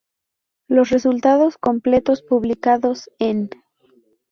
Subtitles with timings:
[0.67, 3.51] Los resultados completos publicados enː